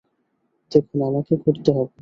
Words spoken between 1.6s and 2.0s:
হবে।